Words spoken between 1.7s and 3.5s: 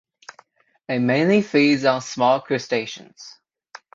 on small crustaceans.